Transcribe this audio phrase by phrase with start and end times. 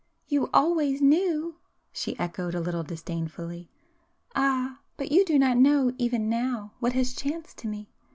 [0.27, 1.57] "You always knew!"
[1.93, 7.59] she echoed a little disdainfully—"Ah, but you do not know even now what has chanced
[7.59, 7.87] to me.